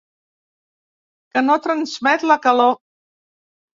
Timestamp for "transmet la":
1.67-2.39